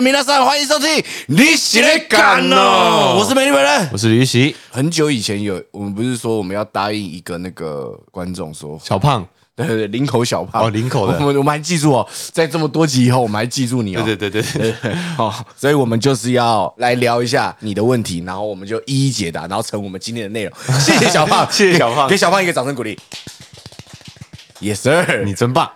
[0.00, 0.88] 皆さん欢迎收听
[1.28, 3.88] 《你写的感哦》，我是美女本人。
[3.92, 9.24] 我是吕喜，很久以前有，我们不是说我们要答应一个那个观众说，小胖，
[9.54, 10.64] 对对对，林口小胖。
[10.64, 11.14] 哦林口的。
[11.22, 14.02] 我们我们还记住哦，在这么多集以后，我们还记住你哦。
[14.04, 20.52] 对对对对，对，好， 所以我们就是要来聊一下你的问题，然后我们就一一解答，然后成我们今天的内容。
[20.80, 22.08] 谢谢小胖，谢谢小胖。
[22.08, 22.98] 给小胖一个掌声鼓励。
[24.60, 25.70] Yes sir，你真棒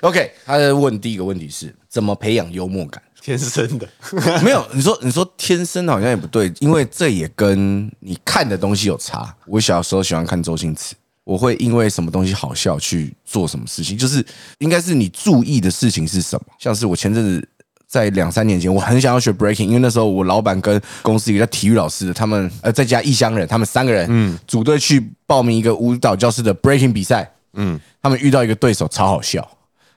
[0.00, 3.00] ，OK，他在问第一个问题是怎么培养幽默感？
[3.24, 3.88] 天生的，
[4.44, 9.34] 没有，你说你说天生好像也不对，因为这也跟你看的东西有差。
[9.46, 14.22] 我小时候喜欢看周星驰，我会因为什么东西好笑去做什么事情，就是
[14.58, 16.44] 应该是你注意的事情是什么。
[16.58, 17.48] 像是我前阵子
[17.86, 29.48] 在两三年前，我很想要学 breaking，因为那时候我老板跟公司一个叫体育老师的，他们呃再加异乡人，他们三个人嗯组队去报名一个舞蹈教室的 breaking 比赛，嗯，他们遇到一个对手超好笑。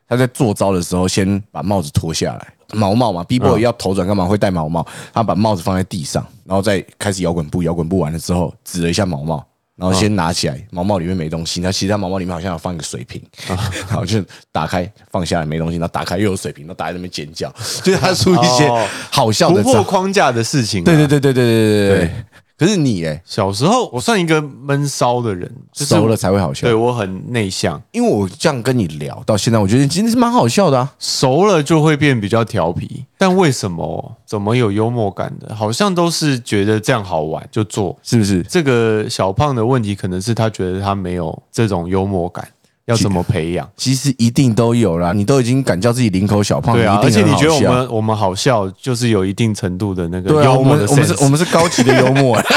[0.07, 4.85] 他在做招的时候，先把帽子脱下来，毛帽嘛，B boy 要头转干嘛会戴毛帽？
[5.13, 17.49] 他把帽子放在地上，然后再开始摇滚步，摇滚步完了之后，指了一下毛帽，然后先拿起来，毛帽里面没东西，那其实他毛帽里面好像有放一个水瓶， 然后就打开放下来没东西，然后打开又有水瓶，然后大家在那边尖叫，
[17.83, 19.83] 就是他出一些哦好笑的突破。
[19.83, 22.25] 框架的事情、对对对对对对对对。
[22.57, 26.73] 可是你哎，小时候我算一个闷骚的人，就是熟了才会好笑对。
[26.73, 30.93] 我很内向，因为我这样跟你聊到现在，我觉得你今天是蛮好笑的啊。
[30.97, 33.05] 熟了就会变比较调皮。
[33.19, 35.55] 但为什么怎么有幽默感的？
[35.55, 37.95] 好像都是觉得这样好玩就做。
[38.01, 38.41] 是不是？
[38.43, 42.47] 这个小胖的问题可能是他觉得他没有这种幽默感，
[42.87, 43.69] 要怎么培养？
[43.77, 52.41] 其实一定都有啦，你都已经敢叫自己林口小胖，对啊，而且你觉得我们我们好笑，就是有一定程度的那个对啊，我幽默的们我们是我们是高级的幽默。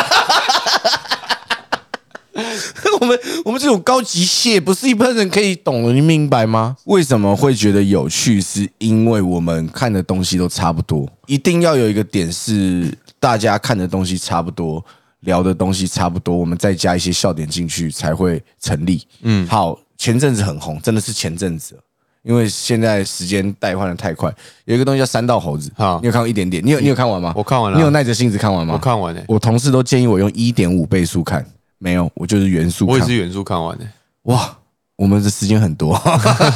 [3.01, 6.77] 我们我们这种高级蟹不是一般人可以懂的，你明白吗？
[6.85, 8.41] 为什么会觉得有趣？
[8.41, 14.85] 是因为我们看的东西都差不多，一定要有一个点是大家看的东西差不多，
[15.21, 19.03] 聊的东西差不多，我们再加一些笑点进去才会成立。
[19.23, 21.78] 嗯，好，前阵子很红，真的是前阵子。
[22.22, 24.34] 因为现在时间代换的太快，
[24.65, 26.65] 有一个东西叫三道猴子，好你有看过一点点？
[26.65, 27.34] 你有你有看完吗？
[27.37, 28.72] 我看完了你有耐着性子看完吗？
[28.72, 31.44] 我看完了、我同事都建议我用一点五倍速看，
[31.77, 32.94] 没有，我就是原速看。
[32.94, 33.84] 我也是原速看完的、
[34.22, 34.56] 哇，
[35.00, 35.99] 我们的时间很多。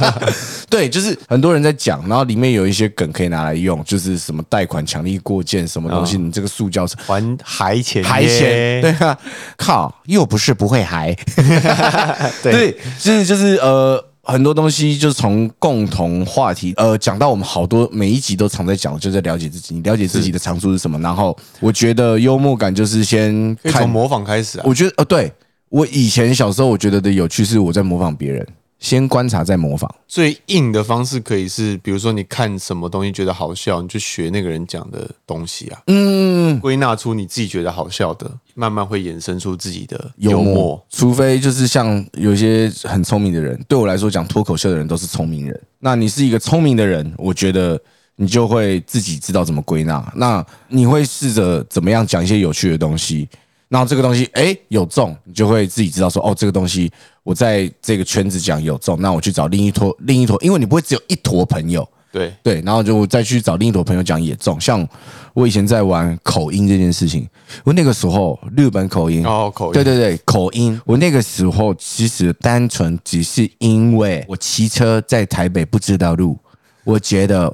[0.69, 9.17] 对，就是很多人在讲，然后里面有一些梗可以拿来用，就是什么贷款强力过件，什么东西，你这个塑胶还还钱还钱，对啊，
[9.57, 11.15] 靠，又不是不会还，
[12.43, 14.05] 对对，就是就是呃。
[14.27, 20.99] 很多东西就是从共同话题，呃，讲到我们好多每一集都常在讲，就是在了解自己，你了解自己的长处是什么。
[21.01, 24.65] 然后我觉得幽默感就是先从模仿开始啊。
[24.67, 25.31] 我觉得呃，对
[25.75, 28.47] 我以前小时候，我觉得的有趣是我在模仿别人，
[28.79, 29.93] 先观察再模仿。
[30.07, 45.61] 最硬的方式可以是，比如说你看什么东西觉得好笑，你就学那个人讲的东西啊，嗯，归纳出你自己觉得好笑的，慢慢会衍生出自己的幽默。，除非就是像有些很聪明的人，对我来说讲脱口秀的人都是聪明人。
[45.81, 47.77] 那你是一个聪明的人，我觉得
[48.15, 50.13] 你就会自己知道怎么归纳。
[50.15, 53.29] 那你会试着怎么样讲一些有趣的东西，
[53.75, 56.89] 然后这个东西哎有中，你就会自己知道说哦，这个东西
[57.25, 61.85] 我在这个圈子讲有中，那我去找另一坨另一坨，因为你不会只有一坨朋友。
[62.13, 64.61] 对，对，然后就再去找另一坨朋友讲也中。
[64.61, 64.89] 像
[65.33, 67.29] 我以前在玩口音这件事情，
[67.65, 70.81] 我那个时候日本口音，哦口音对对对，口音。
[70.85, 76.39] 我那个时候其实单纯只是因为我骑车在台北不知道路，
[76.85, 77.53] 我觉得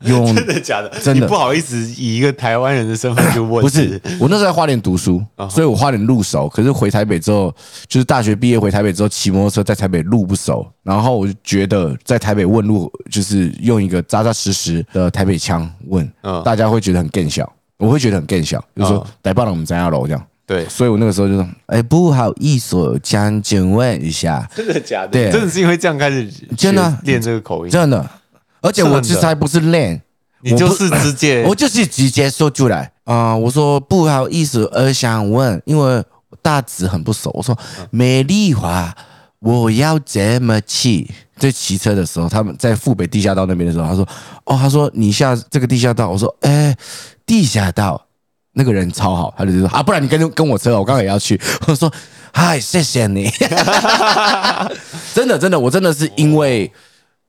[0.04, 0.90] 用真的假的？
[1.00, 6.48] 真的不好意思以一个台湾人的身份去问，不是，我那时候在花莲读书，所以我花莲路熟。
[6.48, 7.54] 可是回台北之后，
[7.88, 20.22] 就是大学毕业回台北之后，骑摩托车在台北路不熟，然后我就觉得在台北问路，就是用一个扎扎实实的台北腔问，嗯大家会觉得很更小，我会觉得很更小，就是说台北人我们张家楼这样。
[20.48, 25.08] 对，所以我那个时候就说，哎，不好意思，我想请问一下，真的假的？
[25.08, 28.08] 对真的是因为这样开始真的练这个口音，真的，
[28.66, 30.02] 而且我其实还不是练，
[30.42, 36.04] 你就是直接 我就是直接说出来啊、我说不好意思，我想问，因为
[36.42, 37.56] 大直很不熟，我说
[37.90, 38.92] 美丽华，
[39.38, 41.08] 我要怎么去？
[41.38, 44.08] 在骑车的时候，他们在富北地下道那边的时候，他说
[44.44, 46.74] ：“哦，他说你下这个地下道。”我说：“哎，
[47.26, 48.06] 地下道。”
[48.58, 51.92] 那个人超好，他就说：“啊，不然你跟跟我车，我刚好也要去。”我说
[52.32, 53.30] ：“嗨，谢谢你。
[55.14, 56.72] ”真的，真的，我真的是因为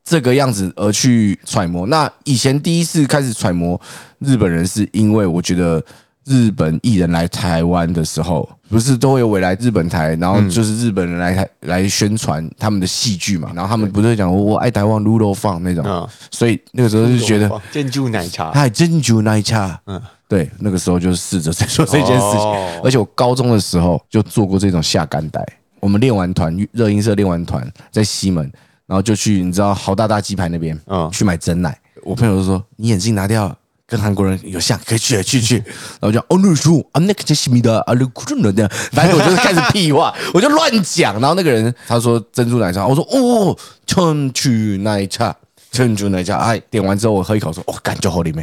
[0.08, 1.86] 这个样子而去揣摩。
[1.88, 3.80] 那以前第一次开始揣摩
[4.20, 5.84] 日本人，是因为我觉得
[6.24, 16.08] 日本艺人来台湾的时候，不是都会有未来日本台，然后就是日本人来台来宣传他们的戏剧嘛，然后他们不是会讲我爱台湾卤肉饭那种，嗯。
[16.32, 22.82] 所以那个时候就觉得珍珠奶茶，嗨珍珠奶茶，嗯嗯，对，那个时候就是试着在做这件事情，哦。
[22.82, 25.46] 而且我高中的时候就做过这种下干带。
[25.80, 28.52] 我们练完团，热音社练完团在西门，
[28.88, 31.78] 然后就去你知道豪大大鸡排那边，嗯去买真奶。
[32.04, 33.54] 我朋友就说：“你眼镜拿掉，
[33.86, 35.58] 跟韩国人有像，可以去去去。”
[36.00, 41.20] 然后我就哦，那叔啊，那个就是米的啊，那库伦的，反正我就是开始屁话， 我就乱讲。
[41.20, 44.50] 然后那个人他说珍珠奶茶，我说哦，珍珠
[44.84, 45.36] 奶茶。
[45.70, 48.42] 珍珠奶茶，哎，点完之后我喝一口，说：“哦，感觉好里面。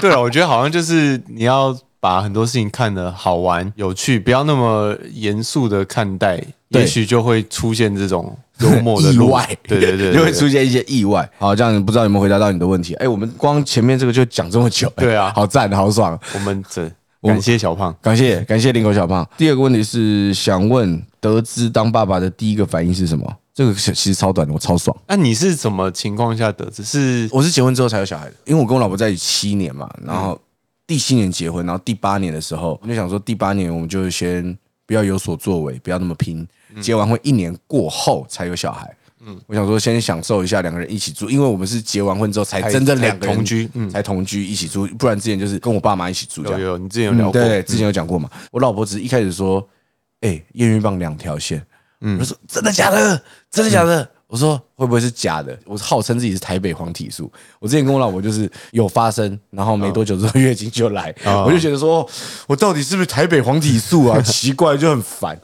[0.00, 11.28] 对了，我觉得好像就是你要把很多事情看得好玩、有趣，不要那么严肃的看待，也许就会出现这种幽默的 意外，对对对，就会出现一些意外。
[11.38, 12.94] 好，这样不知道有没有回答到你的问题？
[12.94, 16.18] 哎，我们光前面这个就讲这么久，哎对啊 好赞，好爽。
[16.34, 16.90] 我们这
[17.22, 17.94] 感谢小胖。
[18.00, 19.28] 感谢感谢林口小胖。
[19.36, 23.36] 第二个问题是想问，得知当爸爸的第一个反应是什么？
[23.52, 24.96] 这个其实超短的，我超爽。
[25.08, 26.84] 那你是什么情况下得知？
[26.84, 30.40] 是我是结婚之后才有小孩的，因为我跟我老婆在一起七年嘛，然后
[30.88, 34.56] 第七年结婚，然后第八年的时候，我就想说第八年我们就先
[34.86, 36.44] 不要有所作为，不要那么拼。
[36.80, 38.92] 结完婚一年过后才有小孩。
[39.20, 46.58] 嗯，我想说先享受一下两个人一起住，因为我们是结完婚之后才才真正两个人同居嗯才同居一起住，不然之前就是跟我爸妈一起住这样。
[46.58, 48.30] 有有，你之前有聊过，之前有讲过嘛。
[48.50, 49.68] 我老婆只是一开始说，
[50.22, 51.62] 哎、验孕棒两条线，
[52.00, 53.22] 嗯我就说真的假的？
[53.50, 54.08] 真的假的？
[54.28, 55.58] 我说会不会是假的？
[55.64, 57.32] 我号称自己是台北黄体素。
[57.58, 62.08] 我之前跟我老婆就是有发生，然后没多久之后月经就来，哦我就觉得说，
[62.46, 64.20] 我到底是不是台北黄体素啊？
[64.22, 65.38] 奇怪，就很烦。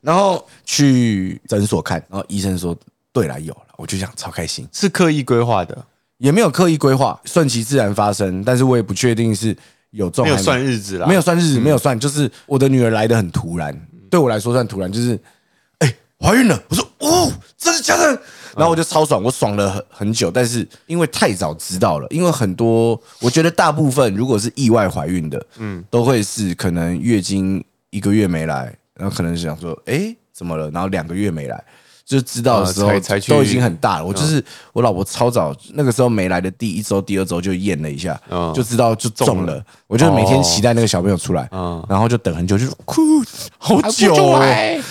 [0.00, 2.74] 然后去诊所看，然后医生说，
[3.12, 4.66] 对了，有了，我就想超开心。
[4.72, 5.76] 是刻意规划的，
[6.16, 9.54] 也没有刻意规划，顺其自然发生，但是我也不确定是
[9.90, 13.78] 有中没有算日子啦，没有算日子，没有算，就是我的女儿来的很突然，
[14.10, 15.20] 对我来说算突然，就是哎
[16.20, 18.04] 怀孕了，我说哦，真的假的？
[18.56, 31.64] 然后我就超爽，我爽了很很久，但是因为太早知道了，因为很多我觉得大部分如果是意外怀孕的，嗯，都会是可能月经一个月没来，然后可能是想说哎怎么了，然后两个月没来。
[32.10, 32.90] 就知道的时候
[33.28, 39.64] 都已经很大了，我就是我老婆超早那个时候没来的第一周、第二周就验了一下，嗯就知道就中中了了。
[39.86, 43.00] 我就每天期待那个小朋友出来，嗯然后就等很久，就是哭
[43.58, 44.12] 好久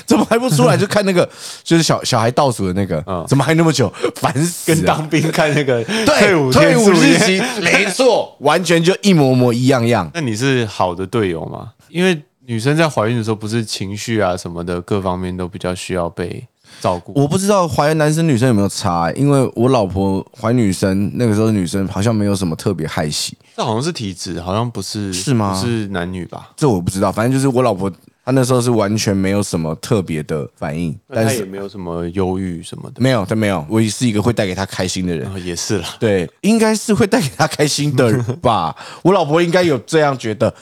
[0.05, 0.77] 怎么还不出来？
[0.77, 1.29] 就看那个
[1.61, 3.91] 就是小小孩倒数的那个嗯，怎么还那么久？
[4.15, 4.73] 烦死！
[4.73, 10.09] 跟当兵看那个退伍退伍日期，没错， 完全就一模模一样样。
[10.13, 11.71] 那你是好的队友吗？
[11.89, 16.47] 因为女生在怀孕的时候，不是情绪啊什么的各方面都比较需要被
[16.79, 17.13] 照顾。
[17.15, 26.51] 我不知道怀男生女生有没有差、欸因为我老婆怀女生那个时候女生好像没有什么特别害喜，这好像是体质，好像不是是吗不是男女吧？
[26.55, 27.11] 这我不知道。
[27.11, 27.91] 反正就是我老婆
[28.23, 33.01] 她那时候是完全没有什么特别的反应，但但是是也没有什么忧郁什么的。
[33.01, 33.65] 没有，她没有。
[33.67, 35.27] 我也是一个会带给她开心的人。
[35.29, 35.89] 啊，也是啦。
[35.99, 38.75] 对，应该是会带给她开心的人吧。
[39.01, 40.53] 我老婆应该有这样觉得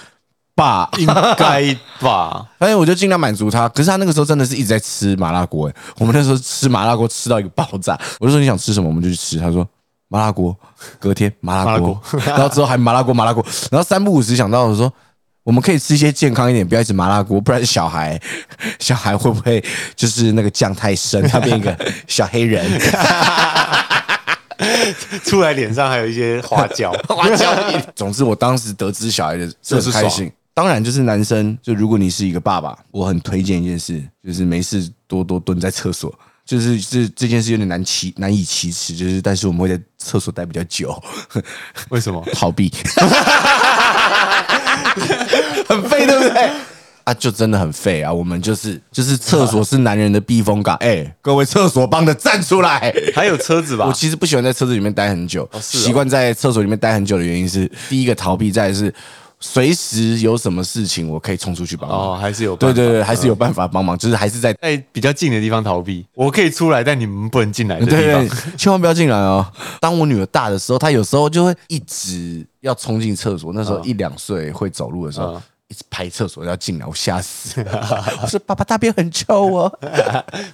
[0.57, 0.89] 吧。
[0.97, 1.05] 应
[1.37, 2.45] 该吧？
[2.59, 3.69] 反 正我就尽量满足他。
[3.69, 7.97] 可是他那个时候真的是一直在吃麻辣锅，哎，我们那时候吃麻辣锅吃到一个爆炸。
[8.19, 9.39] 我就说你想吃什么，我们就去吃。
[9.39, 9.65] 他说
[10.07, 10.53] 麻辣锅，
[10.99, 14.91] 隔天麻辣锅， 然后之后还麻辣锅麻辣锅，然后三不五时想到我说。
[15.43, 18.19] 我们可以吃一些健康一点，不要一直麻辣锅，不然小孩
[18.79, 19.63] 小孩会不会
[19.95, 21.73] 就是那个酱太深，他变一个
[22.05, 22.69] 小黑人？
[25.23, 26.91] 出来脸上还有一些花椒。
[27.07, 27.81] 花椒印。
[27.95, 30.29] 总之，我当时得知小孩的这是开心。
[30.57, 36.11] 当然，就是男生，就如果你是一个爸爸，我很推荐一件事，就是没事多多蹲在厕所。
[36.43, 40.99] 就是这这件事有点难启难以启齿，就是但是我们会在厕所待比较久，
[41.89, 42.25] 为什么？
[42.33, 42.73] 逃避，
[45.69, 46.49] 很废，对不对？
[47.03, 48.11] 啊，就真的很废啊！
[48.11, 52.91] 我们就是就是厕所是男人的避风港，哎、各位厕所帮的站出来！
[53.13, 53.85] 还有车子吧？
[53.85, 58.91] 我其实不喜欢在车子里面待很久，习惯在厕所里面待很久的原因是，第一个逃避，再是
[59.39, 62.13] 随时有什么事情我可以冲出去帮忙。
[62.13, 64.53] 哦，还是有办法对对对，还是有办法帮忙，就是还是在。
[64.61, 66.05] 在比较近的地方逃避。
[66.13, 69.45] 我可以出来，但你们不能进来的对地方对。，千万不要进来哦！
[69.79, 73.51] 当我女儿大的时候，她有时候就会一直要冲进厕所。
[73.53, 78.17] 那时候一两岁会走路的时候嗯，一直拍厕所要进来，我吓死了。
[78.23, 79.71] 我说：“爸爸大便很臭哦。”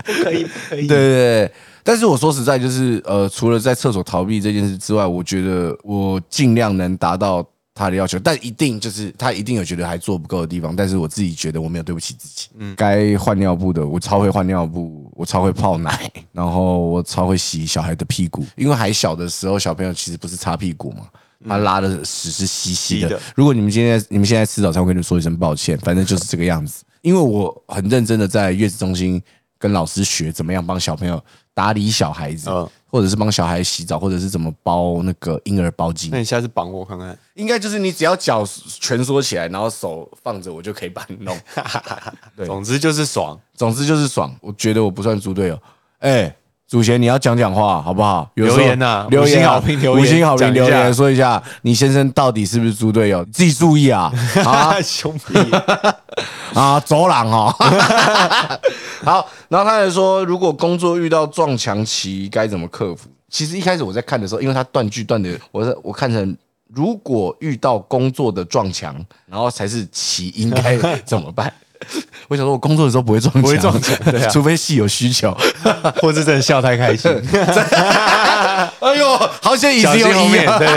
[0.04, 1.52] 不可以，不可以 对对对，
[1.84, 7.46] 但是我说实在，就是呃，除了在厕所逃避这件事之外，我觉得我尽量能达到
[7.76, 12.50] 他的要求，但一定就是他一定有觉得还做不够的地方，但是我自己觉得我没有对不起自己。
[12.58, 21.08] 嗯，该换尿布的我超会换尿布，我超会泡奶， 然后我超会洗小孩的屁股，因为还小的时候小朋友其实不是擦屁股嘛。
[21.46, 23.22] 他拉的屎是稀稀的稀的。
[23.36, 26.86] 如果你们今天你们现在吃早餐，我跟你们说一声抱歉，反正就是这个样子。
[27.02, 29.22] 因为我很认真的在月子中心
[29.58, 31.22] 跟老师学怎么样帮小朋友
[31.54, 36.20] 打理小孩子，嗯或者是帮小孩洗澡，或者是怎么包那个婴儿包巾那。
[36.20, 37.18] 你下次绑我看看。
[37.34, 38.46] 应该就是你只要脚
[38.80, 41.36] 蜷缩起来，然后手放着，我就可以把你弄。
[42.38, 43.40] 对总之就是爽。
[43.56, 44.32] 总之就是爽。
[44.42, 45.60] 我觉得我不算猪队友。
[46.00, 46.36] 哎、
[46.74, 48.28] 祖贤，你要讲讲话好不好？
[48.34, 53.24] 有留言呐留言啊五星好评留言五星好评留言，说一下你先生到底是不是猪队友？
[53.26, 54.12] 自己注意啊！
[54.44, 55.36] 啊兄弟，
[56.60, 57.54] 啊，走廊哦。
[59.06, 63.08] 好，然后他还说，如果工作遇到撞墙期该怎么克服？
[63.30, 66.36] 其实一开始我在看的时候，因为他断句断的，我在我看成
[66.74, 68.96] 如果遇到工作的撞墙，
[69.30, 70.76] 然后才是其应该
[71.06, 71.54] 怎么办？
[72.28, 75.36] 我想说，我工作的时候不会撞墙，不会撞墙对啊 除非戏有需求。
[76.02, 77.12] 或是真的笑太开心，
[78.80, 80.46] 哎呦，好险，已小经有一心后面。
[80.60, 80.68] 对，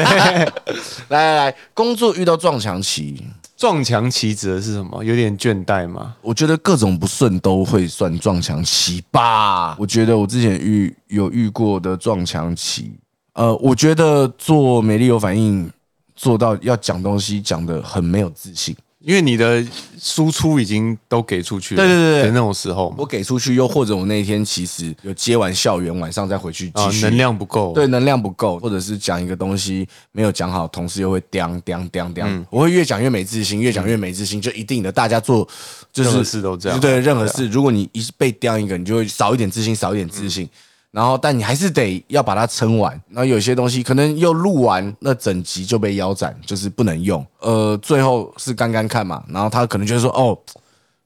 [1.08, 3.22] 来来来，工作遇到撞墙期，
[3.56, 5.02] 撞墙期指的是什么？
[5.02, 6.14] 有点倦怠吗？
[6.22, 9.76] 我觉得各种不顺都会算撞墙期吧。
[9.78, 12.92] 我觉得我之前遇有遇过的撞墙期，
[13.34, 15.68] 呃，我觉得做美丽有反应，
[16.14, 18.74] 做到要讲东西讲的很没有自信。
[19.06, 19.64] 因为你的
[20.00, 27.06] 输出已经都给出去了，对对对那种时候嘛，我给出去，又或者我那一天其实有接完校园，晚上再回去继，续。
[27.06, 35.48] 啊能量不够，对，能量不够，或者是讲一个东西没有讲好，同事又会刁刁刁刁，我会越讲越没自信，越讲越没自信，就一定的，大家做
[35.92, 40.48] 就是任何事都这样对，任何事，如果你一被刁一个，你就会少一点自信，少一点自信。
[40.96, 42.98] 然后，但你还是得要把它撑完。
[43.10, 47.22] 然后有些东西可能又录完，那整集就被腰斩，就是不能用。
[47.40, 50.34] 呃，最后是刚刚看嘛，然后他可能就是说哦，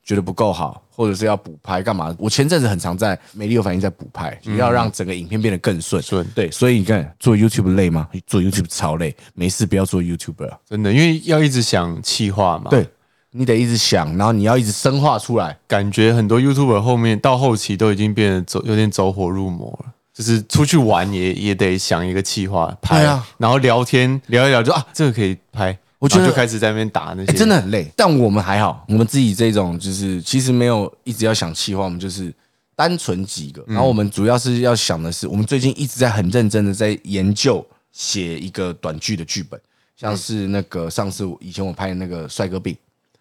[0.05, 2.15] 觉得不够好，或者是要补拍干嘛？
[2.21, 6.01] 我前阵子很常在美丽有反应在补拍，要让整个影片变得更顺。
[6.01, 8.09] 顺对，所以你看做 YouTube 累吗？
[8.29, 10.59] 做 YouTube 超累，没事不要做 YouTuber 啊。
[10.69, 12.89] 真的，因为要一直想气话嘛，，对，
[13.33, 15.59] 你得一直想，然后你要一直深化出来。
[15.67, 19.93] 感觉很多 YouTuber 后面到后期都已经变得走有点走火入魔了。
[20.13, 27.91] 就是出去玩也也得想一个计划拍，啊然后聊天聊一聊就啊这个可以拍，我觉得就开始在那边打那些，哎，真的很累。
[27.97, 32.35] 但我们还好，我们自己这种就是其实没有一直要想计划，我们就是
[32.77, 33.65] 单纯几个。
[33.67, 39.59] 然后我们主要是要想的是，我们最近一直在很认真的在研究写一个短剧的剧本，
[39.97, 42.77] 像是那个上次以前我拍的那个帅哥病。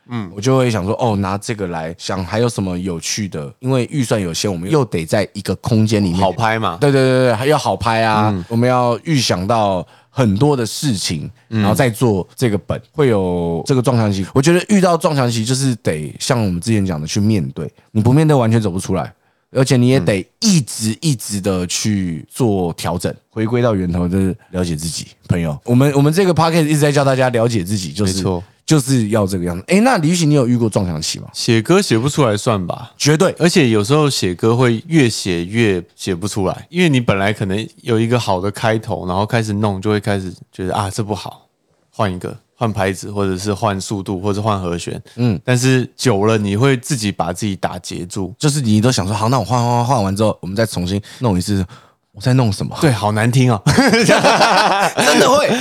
[0.10, 3.54] 嗯，我就会想说，哦，拿这个来想还有什么有趣的？
[3.60, 8.34] 因为预算有限，我们又得在一个空间里面好拍嘛，对对对对，还要好拍啊！
[8.50, 14.26] 我们要预想到很多的事情，然后再做这个本，会有这个撞墙期。
[14.34, 19.14] 我觉得遇到撞墙期，就是得像我们之前讲的去面对，你不面对完全走不出来。
[19.52, 25.08] 而且你也得一直一直的去做调整，回归到源头，就是了解自己。
[25.28, 29.64] 朋友，我们我们这个 p o c a s t 一直在教大家了解自己，就是没错就是要这个样子。
[29.68, 31.26] 哎，那李玉玺，你有遇过撞墙期吗？
[31.34, 32.92] 写歌写不出来算吧。
[32.96, 41.48] 绝对，而且有时候写歌会越写越写不出来，因为你本来可能有一个好的开头，然后开始弄，就会开始觉得啊这不好，
[41.90, 45.02] 换一个，换拍子，或者是换速度，或者换和弦。
[45.16, 51.66] 嗯，但是久了你会自己把自己打结住，就是你都想说，好，那我换换换换完之后，我们再重新弄一次。
[52.12, 52.76] 我在弄什么？
[52.82, 53.62] 对，好难听哦。
[53.66, 55.60] 真的会，真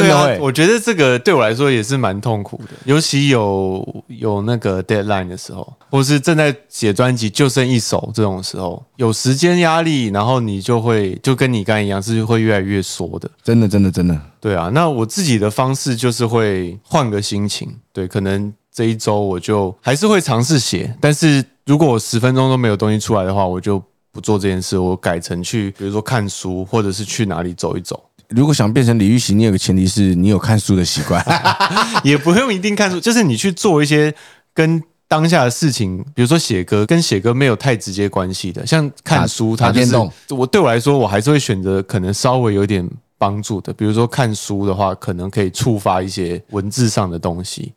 [0.00, 0.36] 对啊，。
[0.40, 13.30] 我觉得这个对我来说也是蛮痛苦的，尤其有有那个 deadline 的时候，或是正在写专辑就剩一首这种时候，有时间压力，然后你就会就跟你刚才一样，是会越来越缩的。
[13.42, 14.18] 真的，真的，真的。
[14.40, 23.80] 对啊，那我自己的方式就是会换个心情，对，可能这一周我就还是会尝试写，但是如果我十分钟都没有东西出来的话，我就
[24.10, 28.02] 不做这件事，我改成去，比如说看书，或者是去哪里走一走，
[28.34, 31.24] 如果想变成李玉玺，你有个前提是你有看书的习惯。
[32.04, 34.14] 也不用一定看书，就是你去做一些
[34.54, 39.94] 跟当下的事情，比如说写歌，跟写歌没有太直接关系的，像看书，它就是
[40.30, 47.72] 我对我来说，我还是会选择可能稍微有点帮助的，比如说看书的话，可能可以触发一些文字上的东西。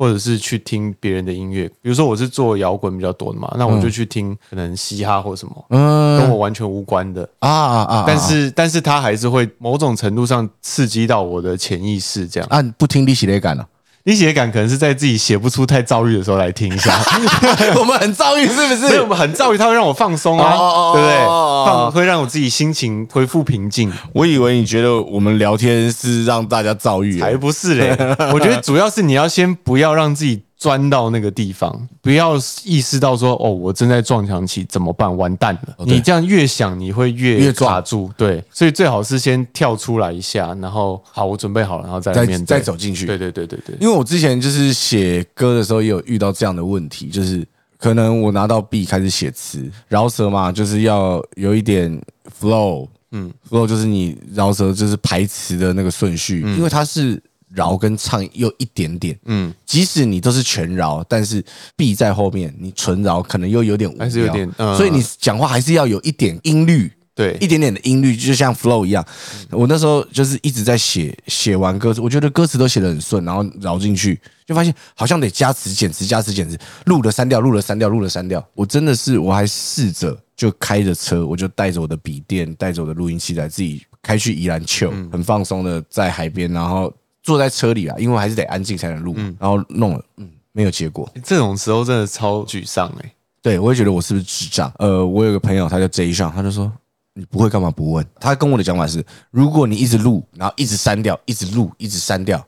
[0.00, 8.04] 或者是去听别人的音乐，比如说我是做摇滚比较多的嘛，那我就去听可能嘻哈或什么，嗯跟嗯我完全无关的，啊啊啊！
[8.06, 12.48] 但是但是它还是会某种程度上刺激到我的潜意识，这样。
[12.48, 13.68] 啊，不听利息雷感了。
[14.04, 16.98] 你写感可能是在自己写不出太躁郁的时候来听一下，
[17.78, 21.16] 我们很躁郁，是不所以我们很躁郁，它会让我放松啊，哦哦哦对不对？
[21.18, 27.94] 哦放会让我自己心情恢复平静，我以为你觉得我们聊天是让大家躁郁，还不是嘞！
[28.32, 35.16] 我觉得主要是你要先不要让自己钻到那个地方，不要意识到说哦，我正在撞墙期，怎么办？
[35.16, 35.86] 完蛋了！
[35.86, 38.10] 对你这样越想，你会越越撞卡住。
[38.14, 42.12] 对，所以最好是先跳出来一下，然后好，我准备好了，然后再
[42.44, 43.06] 再走进去。
[43.06, 47.42] 对对对对对，因为我之前就是写歌的时候，也有遇到这样的问题，就是
[47.78, 51.98] 可能我拿到 B 开始写词，饶舌嘛，就是要有一点
[52.38, 57.18] flow，嗯，flow 就是你饶舌就是排词的那个顺序，因为它是
[57.54, 61.44] 饶跟唱又一点点，嗯，即使你都是全饶，但是
[61.76, 66.90] B 在后面，你纯饶可能又有点无聊，还是有点嗯所以你讲话还是要有一点音律。
[67.12, 69.04] 对一点点的音律，就像 flow 一样。
[69.50, 78.42] 我那时候就是一直在写，写完歌词，我觉得歌词都写得很顺，然后饶进去，就发现好像得加词减词加词减词，录了删掉，录了删掉，录了删掉。
[78.54, 86.90] 我真的是，我还试着就开着车，我就带着我的笔电，带着我的录音器材，自己开去宜兰 chill，很放松的在海边，然后
[87.22, 91.08] 坐在车里啊，因为还是得安静才能录，然后弄了，嗯，没有结果。
[91.22, 93.12] 这种时候真的超沮丧哎、
[93.42, 94.72] 对，我也觉得我是不是智障？
[94.78, 96.72] 呃，我有个朋友，他叫 J 上，他就说
[97.14, 98.06] 你不会干嘛不问？
[98.18, 102.44] 他跟我的讲法是，如果你一直录，然后一直删掉，一直录，一直删掉，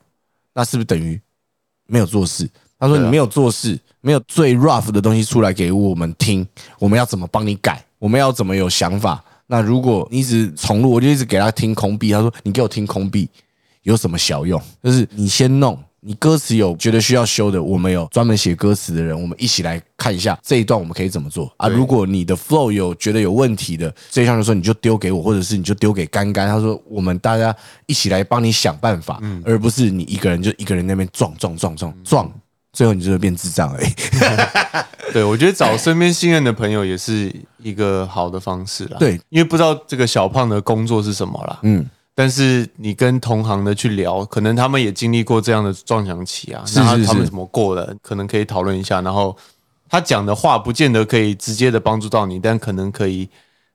[0.55, 1.21] 那是不是等于
[1.87, 2.49] 没有做事？
[2.79, 6.47] 他说你没有做事，没有最 rough 的东西出来给我们听，
[6.79, 7.85] 我们要怎么帮你改？
[7.99, 9.23] 我们要怎么有想法？
[9.47, 12.11] 那如果你一直重录，我就一直给他听空壁。
[12.11, 13.29] 他说你给我听空壁
[13.83, 14.61] 有什么小用？
[14.83, 21.69] 就是你先弄，你歌词有觉得需要修的，我们有专门写歌词的人，我们一起来看一下这一段我们可以怎么做啊？
[21.69, 26.49] 如果你的 flow 有觉得有问题的，这一项就说你就丢给我，或者是你就丢给干干。
[26.49, 27.55] 他说我们大家
[27.87, 32.33] 一起来帮你想办法，而不是你一个人就一个人那边撞撞撞撞撞，
[32.73, 33.89] 最后你就会变智障而已。
[35.12, 38.97] 对，我觉得找身边信任的朋友也是一个好的方式啦。
[38.99, 41.59] 对，因为不知道这个小胖的工作是什么啦。
[41.65, 49.00] 嗯，但是你跟同行的去聊，可能他们也经历过这样的撞墙期啊，是是是然后他们怎么过的，可能可以讨论一下。
[49.00, 49.37] 然后
[49.88, 53.28] 他讲的话不见得可以直接的帮助到你，但可能可以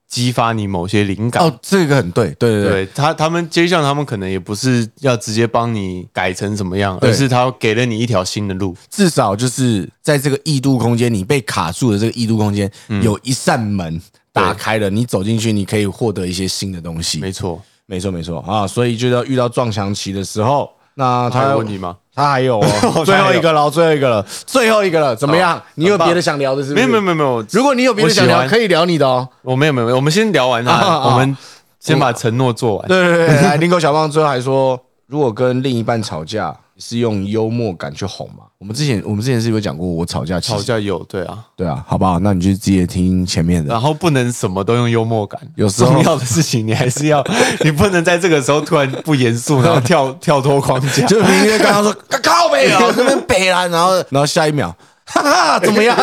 [0.06, 1.42] 激发你某些灵感。
[1.42, 8.74] 哦，这个很对，对对对，对他，他们接向他们可能也不是要直接帮你改成怎么样，而是他给了你一条新的路。
[8.88, 14.00] 至少就是在这个异度空间，你被卡住的这个异度空间，嗯有一扇门
[14.32, 17.18] 打开了，你走进去，你可以获得一些新的东西。
[17.18, 21.96] 没错，没错，没错啊，所以就要遇到撞墙期的时候，那还他有问题吗？
[22.14, 26.74] 他还有哦，最后一个了，最后一个了，最后一个了，怎么样你有别的想聊的，是？
[26.74, 29.26] 没有没有没有没有，如果你有别的想聊，可以聊你的哦。
[29.40, 31.34] 我没有没有没有，我们先聊完它，啊啊我们
[31.80, 32.86] 先把承诺做完。
[32.88, 38.44] 对对对，来，林狗小胖最后还说，如果跟另一半吵架，是用幽默感去哄嘛？
[38.58, 42.18] 我们之前我们之前是有讲过，我吵架其实吵架有对啊，对啊，好不好？
[42.20, 43.72] 那你就直接听前面的。
[43.72, 47.24] 然后不能什么都用幽默感，有时候重要的事情你还是要，
[47.64, 51.06] 你不能在这个时候突然不严肃， 然后跳跳脱框架。
[51.06, 55.96] 就明明刚刚说 靠北哦，这边北啦，然后然后下一秒，哈哈，怎么样？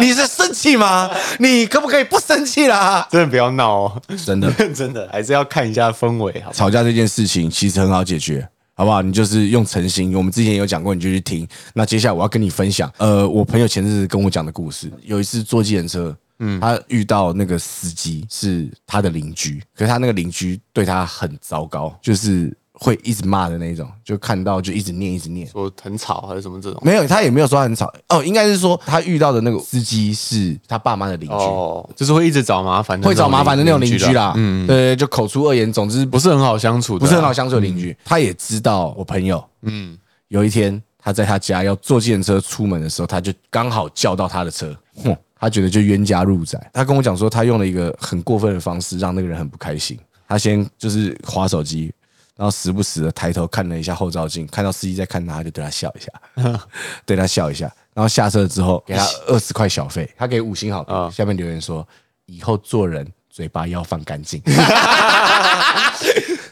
[0.00, 1.10] 你是生气吗？
[1.38, 3.06] 你可不可以不生气啦？
[3.10, 6.64] 真的不要闹哦，真的，真的还是要看一下氛围，好不好？
[6.64, 8.48] 吵架这件事情其实很好解决。
[8.80, 9.02] 好不好？
[9.02, 11.46] 你就是用诚心，我们之前有讲过，你就去听。
[11.74, 14.90] 那接下来我要跟你分享，呃，我朋友前阵子跟我讲的故事。
[15.02, 25.46] 有一次坐计程车，嗯，他遇到那个司机是他的邻居，可是他那个邻居对他很糟糕，就是会一直骂的那种，就看到就一直念一直念。
[25.46, 26.80] 说很吵还是什么这种？
[26.82, 34.32] 没有，他也没有说很吵哦，应该是说他遇到的那个司机是他爸妈的邻居，哦，就是会一直找麻烦的那种，会找麻烦的那种邻居啦。
[34.34, 37.94] 嗯，对，就口出恶言，总之不不是很好相处的啊，不是很好相处的邻居。
[38.02, 46.58] 他也知道我朋友，嗯，有一天他在他家要坐计程车出门的时候，他就刚好叫到他的车，哼，他觉得就冤家路窄。
[46.72, 49.98] 他跟我讲说，他用了一个很过分的方式，让那个人很不开心。
[50.26, 51.92] 他先就是划手机，
[52.40, 56.10] 然后时不时的抬头看了一下后照镜，看到司机在看他，就对他笑一下，
[57.04, 57.70] 对他笑一下。
[57.92, 61.86] 然后下车之后给他二十块小费，他给五星好评，啊下面留言说
[62.24, 64.40] 以后做人嘴巴要放干净。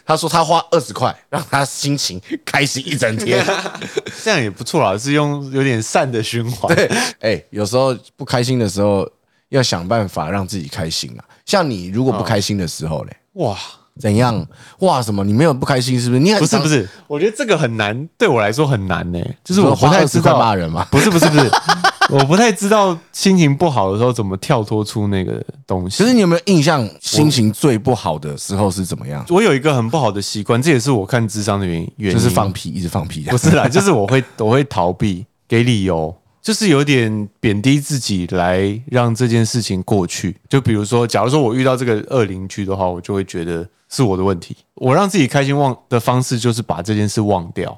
[0.05, 3.43] 他说他花二十块让他心情开心一整天。
[4.23, 6.75] 这样也不错啦，是用有点善的循环。
[6.75, 6.87] 对，
[7.19, 9.11] 哎、有时候不开心的时候
[9.47, 11.25] 要想办法让自己开心啊。
[11.47, 13.57] 像你如果不开心的时候嘞，哇，
[13.99, 14.45] 怎样？
[14.79, 15.23] 哇，什么？
[15.23, 16.19] 你没有不开心是不是？
[16.19, 21.51] 你很不是不是，我觉得这个很难，对我来说很难呢、就是我不太花20块知道骂人嘛不是不是不是，
[22.09, 26.01] 我不太知道心情不好的时候怎么跳脱出那个东西。
[26.01, 29.23] 可是你有没有印象，心情最不好的时候是怎么样？
[29.29, 33.21] 我有一个很不好的习惯，这也是我看智商的原因，原因就是放屁，一直放屁。
[33.23, 40.35] 不是啦，就是我会我会逃避，给理由，就是有点贬低自己来让这件事情过去。
[40.47, 44.55] 就比如说，假如说我遇到这个恶邻居的话，我就会觉得是我的问题。
[44.75, 47.71] 我让自己开心忘的方式就是把这件事忘掉。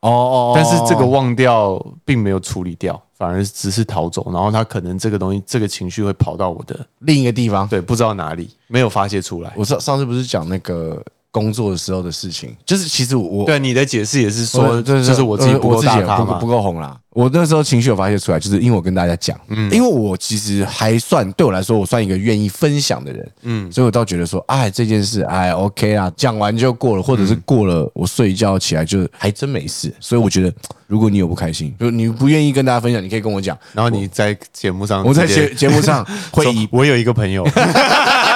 [0.00, 9.52] 哦哦但是这个忘掉并没有处理掉，反而只是逃走，然后他可能这个东西这个情绪会跑到我的另一个地方，对不知道哪里，没有发泄出来。
[9.56, 11.02] 我上上次不是讲那个
[11.32, 16.46] 工作的时候的事情，就是其实我对你的解释也是我说，就是我自己不够大咖不。
[16.46, 16.96] 够红啦。
[17.16, 29.90] 我那时候情绪有发泄出来，就是因为我跟大家讲，嗯因为我其实还算对我来说，我算一个愿意分享的人，嗯，所以我倒觉得说，哎，这件事，哎，OK 啊，讲完就过了，或者是过了，我睡一觉起来就还真没事。
[29.98, 30.52] 所以我觉得，
[30.86, 37.42] 如果你有不开心，就你不愿意跟大家分享，你可以跟我讲，然后你在节目上，我在节节目上 会说以，我有一个朋友，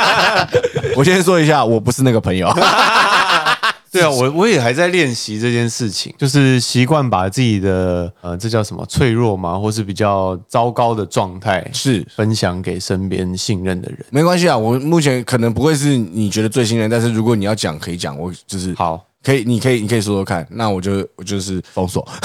[0.96, 2.50] 我先说一下，我不是那个朋友。
[3.92, 13.98] 对啊，我我也还在练习这件事情，就是习惯把自己的呃，这叫什么脆弱嘛，或是比较糟糕的状态是分享给身边信任的人。
[14.10, 22.06] 没关系啊，我目前可能不会是你觉得最信任，但是如果你要讲，可以讲，我就是好，可以，你可以，你可以说说看，那我就我就是封锁。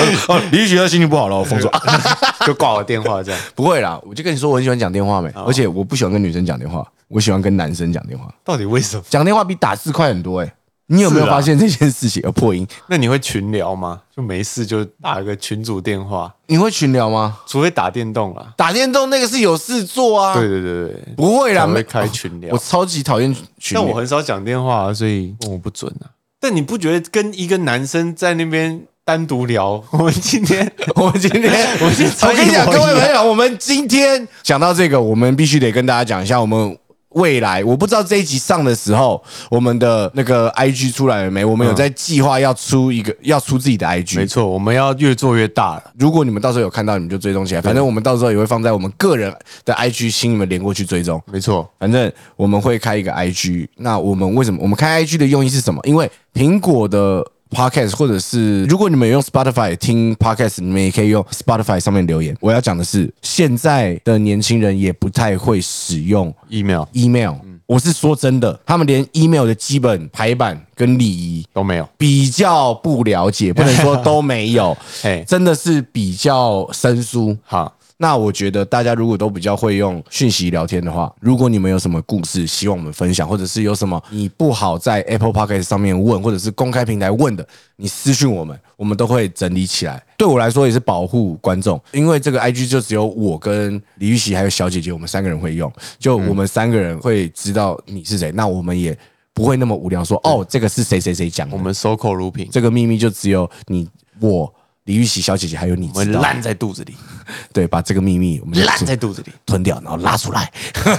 [0.28, 1.70] 哦，李玉学心情不好了，我封锁。
[2.46, 3.40] 就挂我电话这样。
[3.54, 8.32] 不会啦，我就跟你说，我很喜欢讲电话没，而且我不喜欢跟女生讲电话，我喜欢跟男生讲电话。
[8.44, 9.02] 到底为什么？
[9.08, 10.54] 讲电话比打字快很多哎、
[10.86, 12.20] 你有没有发现这件事情？
[12.24, 14.00] 有破音，那你会群聊吗？
[14.14, 17.38] 就没事就打个群主电话，你会群聊吗？
[17.46, 18.52] 除非打电动啦。
[18.56, 22.58] 打电动那个是有事做啊，对对对对，不会啦，没才会开群聊我。
[22.58, 23.82] 超级讨厌群聊。
[23.82, 26.10] 但我很少讲电话、啊，所以问我不准啊。
[26.40, 29.82] 但你不觉得跟一个男生在那边单独聊？
[29.90, 31.42] 我们今天 我们今天，
[31.80, 36.78] 我们今天我跟你讲，各位朋友，我们今天讲到这个，我们必须得跟大家讲一下，我们
[37.10, 41.44] 未来我不知道这一集上的时候，我们的那个 IG 出来了没？
[41.44, 44.18] 我们有在计划要出一个，要出自己的 IG。
[44.18, 45.82] 没错，我们要越做越大了。
[45.98, 47.60] 如果你们到时候有看到，你们就追踪起来。
[47.60, 49.34] 反正我们到时候也会放在我们个人
[49.64, 51.20] 的 IG，请你们连过去追踪。
[51.26, 53.66] 没错，反正我们会开一个 IG。
[53.78, 55.80] 那我们为什么我们开 IG 的用意是什么？
[55.84, 62.36] 因为苹果的 Podcast 或者是如果你们用 Spotify 听 Podcast，你们也可以用 Spotify 上面留言。
[62.40, 67.34] 我要讲的是，现在的年轻人也不太会使用 email email。
[67.66, 71.88] 我是说真的，他们连 email 的基本排版跟礼仪都没有。
[71.96, 77.34] 比较不了解，不能说都没有 嘿，真的是比较生疏。
[77.44, 90.04] 好，那我觉得大家如果都比较会用讯息聊天的话，如果你们有什么故事希望我们分享，或者是有什么你不好在 Apple Podcast 上面问，或者是公开平台问的，你私讯我们，我们都会整理起来。
[90.16, 98.98] 对我来说也是保护观众，因为这个 IG 就只有我跟李玉玺还有小姐姐，我们三个人会用，就我们三个人会知道你是谁，那我们也
[99.32, 103.88] 不会那么无聊说哦，这个是谁谁谁讲的，我们守口如瓶，这个秘密就只有你
[104.18, 104.52] 我。
[104.84, 106.96] 李玉玺小姐姐还有你，我们烂在肚子里，
[107.54, 110.50] 对，把这个秘密我们就烂在肚子里， 吞掉，然后拉出来。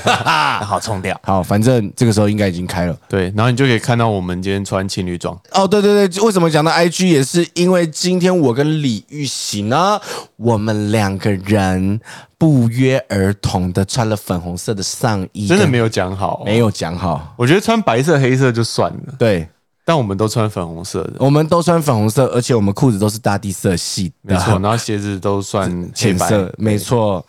[0.05, 1.19] 然后冲掉。
[1.23, 2.97] 好，反正这个时候应该已经开了。
[3.09, 9.99] 对，然后你就可以看到我们今天穿情侣装，哦，对对对，为什么讲到 IG 也是因为今天我跟李玉玺呢，
[10.37, 11.99] 我们两个人
[12.37, 16.57] 不约而同的穿了粉红色的上衣，真的没有讲好、没。
[16.57, 17.33] 有讲好。
[17.35, 19.49] 我觉得穿白色、黑色就算了，对，
[19.85, 24.59] 但我们都穿粉红色的，我们都穿粉红色，而且我们裤子都是大地色系的，没错。
[24.59, 27.25] 然后鞋子都算黑白 浅色，没错。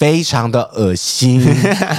[0.00, 1.38] 非常的恶心，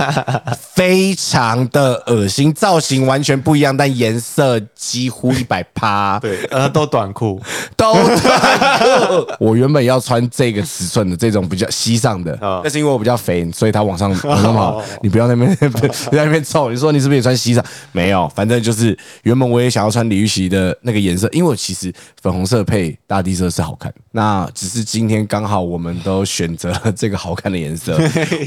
[0.74, 6.18] 非常的恶心，造型完全不一样，但颜色几乎一百趴。
[6.20, 7.40] 对，呃，都短裤，
[7.78, 9.32] 都短裤。
[9.40, 14.82] 我原本要穿这个尺寸的这种比较西上的，啊但是因为我比较肥，所以它往上 往上跑。
[15.04, 17.64] 你不要在那边不要 在那边凑，你说你是不是也穿西上？
[17.92, 27.91] 没有，反正就是原本我也想要穿李玉玺的那个颜色，因为我其实粉红色配大地色是好看，那只是今天刚好我们都选择了这个好看的颜色，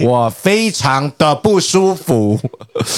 [0.00, 2.40] 我非常的不舒服。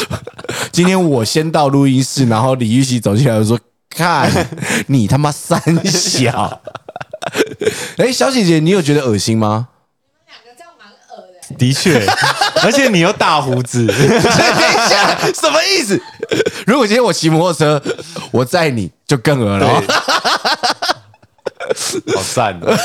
[0.73, 3.59] 今天我先到录音室，然后李玉玺走进来说。
[3.89, 4.31] 看
[4.89, 6.61] 你他妈三小！
[7.97, 9.69] 哎、小姐姐，你有觉得恶心吗？
[10.27, 12.07] 两个这样蛮恶的、的确，
[12.63, 13.87] 而且你有大胡子，
[15.33, 15.99] 什么意思？
[16.67, 17.83] 如果今天我骑摩托车，
[18.33, 19.83] 我载你就更恶了哦。
[22.15, 22.77] 好赞哦！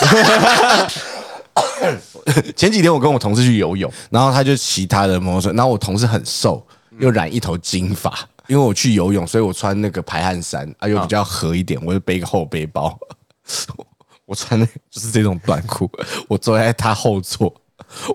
[2.56, 6.66] 前几天我跟我同事去游泳，然后他就骑他的摩托车，然后我同事很瘦，
[7.00, 8.18] 又染一头金发。
[8.48, 12.98] 因为我去游泳，所以我穿那个排汗衫啊，又比较合一点，我就背个厚背包。
[14.26, 15.90] 我穿的就是这种短裤，
[16.28, 17.54] 我坐在他后座，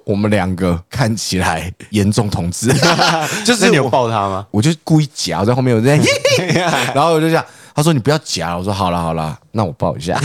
[0.04, 2.70] 我们两个看起来严重同志，
[3.46, 4.46] 就是那你有抱他吗？
[4.50, 5.98] 我就故意夹，在后面我在，
[6.94, 7.44] 然后我就这样，
[7.74, 10.20] 他说你不要夹，我说好了好了，那我抱一下。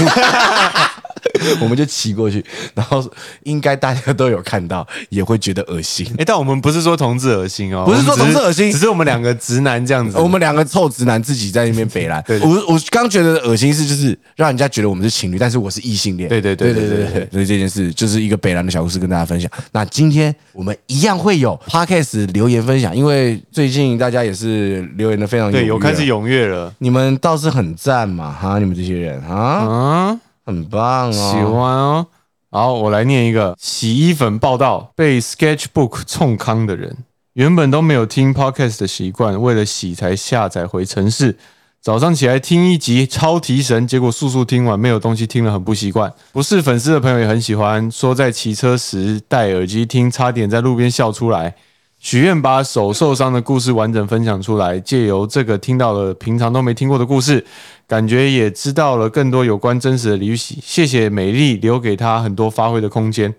[1.60, 3.04] 我们就骑过去，然后
[3.44, 6.06] 应该大家都有看到，也会觉得恶心。
[6.18, 12.24] 哎，但我们不是说同志恶心哦，不是说同志恶心，只是我们两个直男这样子，我们两个臭直男自己在那边北兰。
[12.42, 16.30] 我我刚觉得恶心是就是让人家觉得我们是情侣，但是我是异性恋。
[16.30, 19.50] 对对对对对对，所以这件事就是一个北兰的小故事跟大家分享。
[19.72, 26.74] 那今天我们一样会有 podcast 留言分享，因为最近大家也是留言的非常对，有开始踊跃了。
[26.80, 30.20] 你们倒是很赞嘛，哈，你们这些人啊啊。
[30.46, 32.08] 很棒哦，喜欢哦。
[32.50, 36.98] 好，我来念一个洗衣粉报道：被 Sketchbook 冲康的人，
[37.34, 41.38] 原本都没有听 podcast 的习惯，为了洗才下载回城市。
[41.82, 46.14] 早上起来听一集超提神，结果速速听完，没有东西听了很不习惯。
[46.32, 51.56] 不是粉丝的朋友也很喜欢，说在骑车时戴耳机听，差点在路边笑出来。
[52.02, 57.46] 许愿把手受伤的故事完整分享出来，借由这个听到了平常都没听过的故事，
[57.88, 60.58] 感觉也知道了更多有关真实的李玉玺。
[60.64, 63.36] 谢谢美丽留给他很多发挥的空间，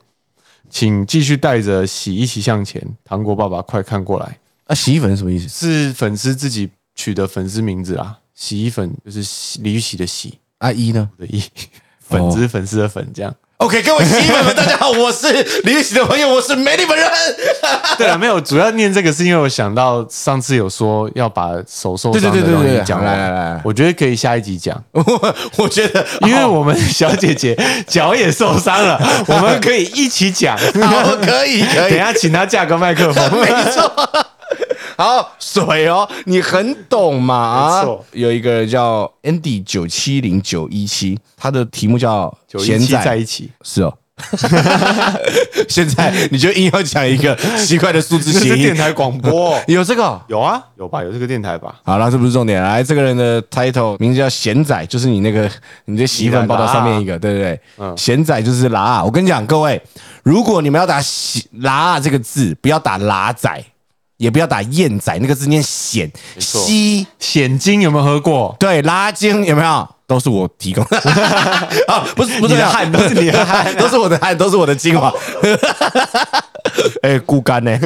[0.70, 2.80] 请继续带着喜一起向前。
[3.04, 5.48] 糖果爸爸，快看过来，啊，洗衣粉是什么意思？
[5.48, 8.20] 是粉丝自己取的粉丝名字啦。
[8.32, 11.10] 洗衣粉就是洗李玉玺的洗阿一呢？
[11.18, 11.42] 的一，
[11.98, 13.34] 粉只是粉丝的粉这样。
[13.62, 17.08] OK，各位洗衣粉们，大家好，我是李玉玺的朋友，我是美丽本人。
[17.96, 30.58] 对了，没有，主要念这个是因为我想到上次有说要把手受伤的对对对对对东西讲完，来来来我觉得可以下一集讲， 我我觉得，因为我们小姐姐脚也受伤了， 我们可以一起讲。
[30.58, 33.92] 好可以可以，等一下请她架个麦克风，没错。
[34.96, 37.34] 好水哦，你很懂嘛？
[37.34, 43.98] 啊没错，有一个叫 Andy 九七零九一七，他的题目叫九一七闲仔在一起，是哦。
[45.68, 51.02] 现在你就硬要讲一个 奇怪的数字谐音，电台广播，有这个哦、有啊，有吧？
[51.02, 51.74] 有这个电台吧？
[51.82, 52.62] 好了，这不是重点。
[52.62, 55.50] 来，这个人的 title 名字叫贤仔，就是你那个
[55.86, 57.58] 你的洗衣粉报道上面一个，对不对？
[57.78, 59.02] 嗯贤仔就是拉。
[59.02, 59.80] 我跟你讲，各位，
[60.22, 63.64] 如果你们要打洗拉这个字，不要打拉仔，
[64.22, 66.08] 也不要打燕仔，那个字念险
[66.38, 67.04] 错西。
[67.18, 68.54] 险金有没有喝过？
[68.56, 69.88] 对，拉筋有没有？
[70.06, 70.98] 都是我提供的
[71.88, 75.10] 啊，不是不是你的汗都是你的汗啊 都是我的汗，都是我的精华。
[77.02, 77.76] 哎，孤干呢？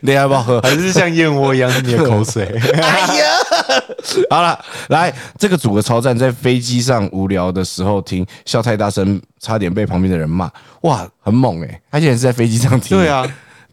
[0.00, 0.60] 你要不要喝？
[0.62, 2.46] 还是像燕窝一样是你的口水？
[2.82, 3.24] 哎呀，
[4.30, 10.50] 好了，来这个组合超赞，在飞机上无聊的时候听，笑太大声，差点被旁边的人骂。
[10.82, 12.96] 哇，很猛哎、他竟然是在飞机上听。
[12.96, 13.26] 对，啊，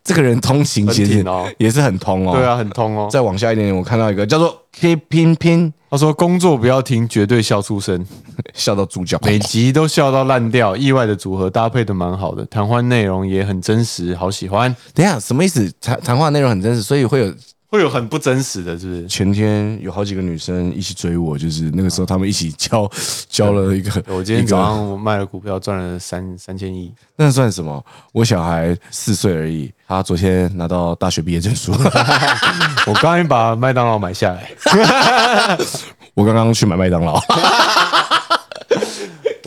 [0.04, 1.24] 这个人通行其实
[1.58, 2.36] 也是很通哦。
[2.36, 3.08] 对啊，很通哦。
[3.10, 8.06] 再往下一点点，我看到一个叫做 K 拼拼，他说工作不要停，绝对笑出声，
[8.54, 9.18] 笑到猪脚。
[9.24, 14.76] 每集都笑到烂掉，意外的组合搭配的蛮好的，谈话内容也很真实，好喜欢。
[14.94, 15.72] 等一下，什么意思？
[15.80, 17.34] 谈谈话内容很真实，所以会有
[17.74, 19.08] 会有很不真实的，是不是？
[19.08, 22.88] 前天有好几个女生一起追我，就是那个时候他们一起交
[23.28, 26.94] 交了一个，我今天早上我卖了股票，赚了三三千亿。
[27.18, 27.84] 那算什么？
[28.12, 31.72] 我小孩四岁而已，他昨天拿到大学毕业证书。
[32.86, 34.52] 我刚刚把麦当劳买下来，
[36.14, 37.20] 我刚刚去买麦当劳，我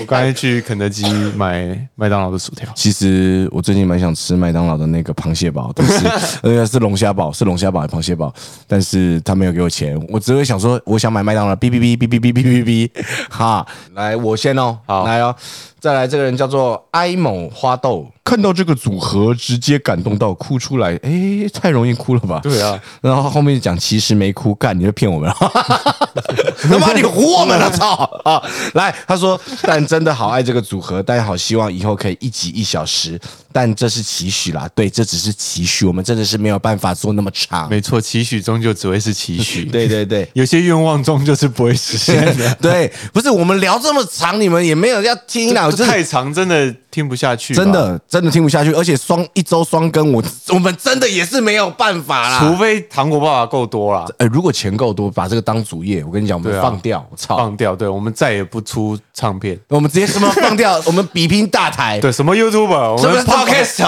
[0.06, 1.04] 刚才去肯德基
[1.36, 2.66] 买麦当劳的薯条。
[2.74, 6.04] 其实我最近蛮想吃麦当劳的那个螃蟹堡，但是
[6.42, 8.32] 那个是龙虾堡，是龙虾堡还是螃蟹堡？
[8.66, 12.90] 但是他没有给我钱，我只会想说，我想买麦当劳，哔哔哔哔哔哔哔哔哔，
[13.28, 15.34] 哈，来我先哦，好来哦，
[15.78, 22.40] 再来这个人叫做埃蒙花豆，看到这个组合直接感动到哭出来，哎，太容易哭了吧？
[22.42, 25.36] 对啊，然后后面讲其实没哭，干你就骗我们了，
[26.62, 28.42] 他妈你唬我们了，操 啊！
[28.74, 33.20] 来，他说，但真的好爱这个组合，但好希望以后可以一集一小时，
[33.52, 37.68] 但这是期许啦，对，这只是期许，我们真的是没有办法做那么长。
[37.68, 39.66] 没错，期许终究只会是期许。
[39.70, 40.28] 对对对。
[40.32, 42.54] 有些愿望终究是不会实现的。
[42.56, 47.54] 对，不是我们聊这么长，你们也没有要听啦，我太长，真的听不下去。
[47.54, 52.38] 真，的真的听不下去，而且双一周双更，我我们真的也是没有办法啦。
[52.38, 57.74] 除非糖果爸爸够多啦，呃，如果钱够多，把这个当主业，我跟你讲，我们放掉，我操，放掉。
[57.74, 59.58] 对，我们再也不出唱片。
[59.68, 63.80] 我们直接什么放掉，我们比拼大台， 对，什么 YouTuber，我们 Podcast，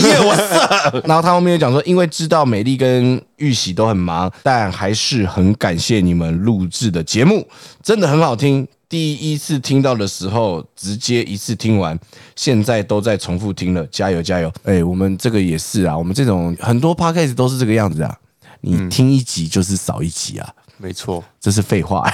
[0.00, 1.02] 耶，我色。
[1.06, 7.46] 然后他后面又讲说，因为知道美丽跟玉玺都很忙，但还是很感谢你们录制的节目，
[7.82, 8.66] 真的很好听。
[8.88, 11.98] 第一次听到的时候，直接一次听完，
[12.34, 14.50] 现在都在重复听了，加油加油！
[14.64, 18.16] 哎，我们这个也是啊，我们这种很多 podcast 都是这个样子啊，
[18.62, 20.54] 你听一集就是少一集啊。
[20.80, 22.08] 没错，这是废话，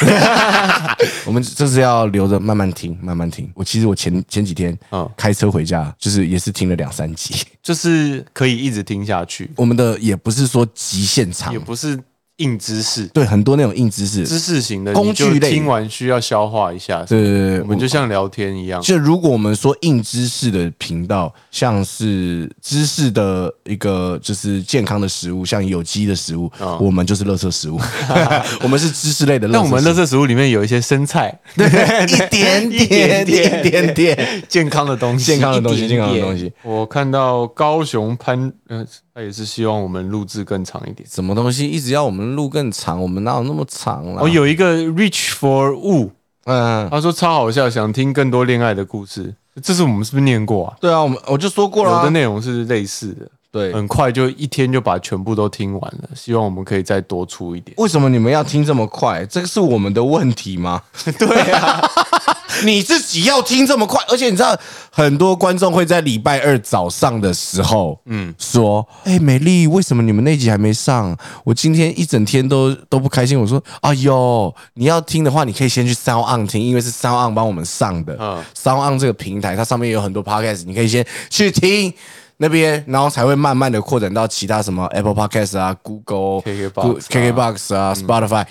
[1.26, 3.46] 我们这是要留着慢慢听，慢慢听。
[3.54, 7.34] 我其实我前前几天嗯开车回家，就是也是听了两三集。
[7.62, 12.02] 就是可以一直听下去，我们的也不是说极限长也，不是
[12.38, 15.52] 硬知识，对，很多那种硬知识，知识型的工具类。
[15.52, 17.02] 听完需要消化一下。
[17.04, 18.82] 对对对，我们就像聊天一样。
[18.82, 27.78] 就如果我们说硬知识的频道，像是知识的一个就是健康的食物，像有机的食物，我们就是垃圾食物，
[28.62, 29.62] 我们是知识类的垃圾食物。
[29.62, 31.66] 但我们垃圾食物里面有一些生菜， 对
[32.04, 36.52] 一点点点点点健康的东西，健康的东西，健康的东西。
[36.64, 41.08] 我看到高雄潘，呃，他也是希望我们录制更长一点。
[41.08, 43.00] 什么东西一直要我们录更长？
[43.00, 44.22] 我们哪有那么长啦？
[44.22, 46.10] 哦，有一个 Reach for Wu，
[46.46, 49.32] 嗯，他说超好笑，想听更多恋爱的故事。
[49.62, 50.76] 这是我们是不是念过啊？
[50.80, 53.72] 对啊，我们我就说过了啊，有的内容是类似的，对。
[53.72, 56.08] 很快就一天就把全部都听完了。
[56.16, 57.72] 希望我们可以再多出一点。
[57.78, 59.24] 为什么你们要听这么快？
[59.26, 60.82] 这个是我们的问题吗？
[61.16, 61.80] 对啊，
[62.64, 64.58] 你自己要听这么快，而且你知道，
[64.90, 71.16] 很多观众会在礼拜二早上的时候，嗯，说：“哎、美丽，为什么你们那集还没上？
[71.44, 78.16] 我今天一整天都都不开心。”我说：“哎呦，你要听的话，你可以先去 Sound On 听，因为是 Sound On 帮我们上的。
[78.20, 81.92] 嗯 Sound On 这个平台，它上面有很多 Podcast，你可以先去听。”
[82.36, 88.44] 那边，然后才会慢慢的扩展到其他什么 Apple Podcast 啊、Google、KKBox 啊 KKBox 啊、Spotify，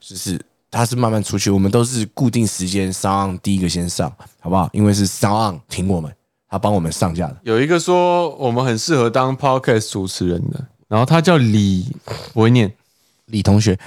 [0.00, 4.68] 就是它是慢慢出去，我们都是固定时间上岸第一个先上，好不好？
[4.72, 6.10] 因为是上岸挺我们，
[6.48, 7.36] 他帮我们上架的。
[7.42, 11.86] 有一个说我们很适合当 podcast 主持人的，然后他叫李，
[12.32, 12.72] 我会念，
[13.26, 13.78] 李同学，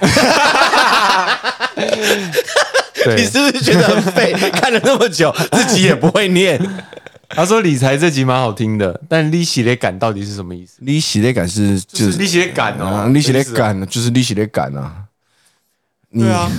[3.16, 4.32] 你，是不是觉得很废？
[4.52, 6.60] 看了那么久，自己也不会念。
[7.30, 10.78] 他说理财这集蛮好听的，但利息的感到底是什么意思？
[10.80, 15.04] 利息的感是就就是利息的感啊，哦，利息的感就是利息的感啊。
[16.10, 16.50] 你对啊，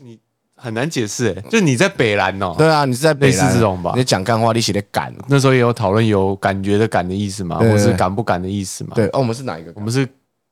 [0.00, 0.18] 你
[0.56, 5.14] 很难解释哎，就你在北兰哦，对啊，你是在北类似兰这种吧你在讲干话，利息的感。
[5.28, 9.80] 那时候也有讨论有感觉的感的意思嘛，对对对或是敢不敢的意思嘛，对，哦，我们是哪一个我？
[9.80, 10.08] 们是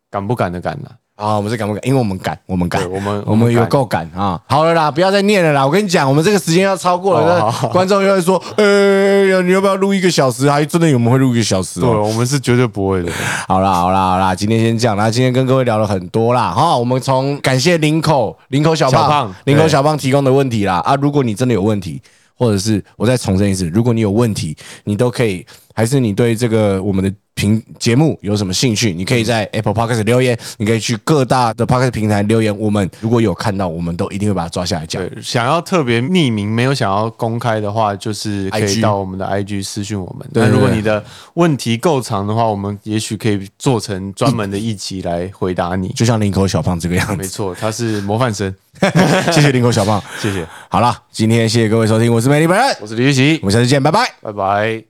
[0.09, 0.89] 敢不敢的敢呐，
[1.21, 1.87] 啊，我们是敢不敢？
[1.87, 4.41] 因为我们敢，我们敢，我们我们有够敢啊！
[4.47, 5.67] 好了啦，不要再念了啦！
[5.67, 10.51] 我跟你讲，我们这个时间要超过了，观众又会说，呃，你要不要录一个小时？
[10.51, 12.03] 还真的有们会录一个小时对，哦。
[12.03, 13.13] 我们是绝对不会的，
[13.47, 15.11] 好啦，好啦，好啦，今天先这样啦。
[15.11, 22.01] 今天跟各位聊了很多啦，哈，我们从感谢林口林口小胖林口对小胖提供的问题啦啊，如果你真的有问题，
[22.39, 25.45] 或者是我再重申一次，如果你有问题，你都可以，
[25.81, 35.03] 还是你对这个我们的评节目有什么兴趣，你可以在 Apple Podcast 留言，你可以去各大的 Podcast 平台留言，我们如果有看到，我们都一定会把它抓下来讲。
[35.03, 40.29] 对，想要特别匿名，没有想要公开的话，就是可以到我们的 IG 私讯我们。
[40.35, 45.89] 那如果你的问题够长的话，我们也许可以做成专门的一集来回答你。
[45.97, 48.55] 就像林口小胖这个样子，没错，他是模范生，
[49.33, 49.99] 谢谢林口小胖。
[50.21, 50.47] 谢谢。
[50.69, 54.13] 好了，今天谢谢各位收听，我是美丽本人，我是李玉琪我，们下次见，拜拜。
[54.21, 54.90] 拜拜。